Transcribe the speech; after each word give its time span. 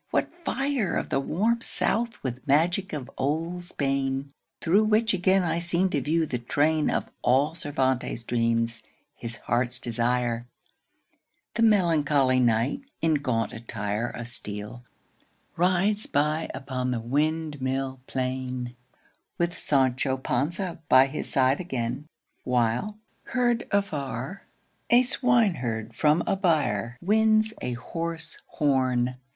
what 0.09 0.33
fire 0.43 0.95
Of 0.95 1.09
the 1.09 1.19
"warm 1.19 1.61
South" 1.61 2.23
with 2.23 2.47
magic 2.47 2.91
of 2.91 3.07
old 3.19 3.63
Spain! 3.65 4.33
Through 4.59 4.85
which 4.85 5.13
again 5.13 5.43
I 5.43 5.59
seem 5.59 5.91
to 5.91 6.01
view 6.01 6.25
the 6.25 6.39
train 6.39 6.89
Of 6.89 7.07
all 7.21 7.53
Cervantes' 7.53 8.23
dreams, 8.23 8.81
his 9.13 9.37
heart's 9.37 9.79
desire: 9.79 10.47
The 11.53 11.61
melancholy 11.61 12.39
Knight, 12.39 12.81
in 13.03 13.13
gaunt 13.13 13.53
attire 13.53 14.07
Of 14.07 14.27
steel 14.27 14.83
rides 15.55 16.07
by 16.07 16.49
upon 16.51 16.89
the 16.89 16.99
windmill 16.99 17.99
plain 18.07 18.75
With 19.37 19.55
Sancho 19.55 20.17
Panza 20.17 20.79
by 20.89 21.05
his 21.05 21.29
side 21.31 21.59
again, 21.59 22.07
While, 22.43 22.97
heard 23.25 23.67
afar, 23.69 24.47
a 24.89 25.03
swineherd 25.03 25.95
from 25.95 26.23
a 26.25 26.35
byre 26.35 26.97
Winds 27.01 27.53
a 27.61 27.73
hoarse 27.73 28.39
horn. 28.47 29.17